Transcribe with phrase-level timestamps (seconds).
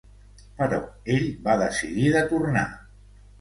[0.61, 0.79] Però
[1.17, 2.65] ell va decidir de tornar.